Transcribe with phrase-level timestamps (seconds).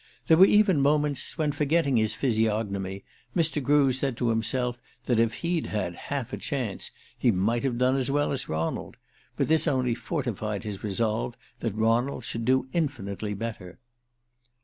[0.25, 3.03] There were even moments when, forgetting his physiognomy,
[3.35, 3.61] Mr.
[3.61, 7.95] Grew said to himself that if he'd had "half a chance" he might have done
[7.95, 8.97] as well as Ronald;
[9.37, 13.77] but this only fortified his resolve that Ronald should do infinitely better.